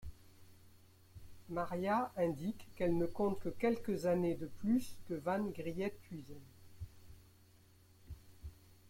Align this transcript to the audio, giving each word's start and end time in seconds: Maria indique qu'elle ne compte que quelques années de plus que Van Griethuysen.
Maria 1.49 2.11
indique 2.17 2.67
qu'elle 2.75 2.97
ne 2.97 3.05
compte 3.05 3.37
que 3.39 3.49
quelques 3.49 4.07
années 4.07 4.33
de 4.33 4.47
plus 4.47 4.97
que 5.07 5.13
Van 5.13 5.43
Griethuysen. 5.43 6.39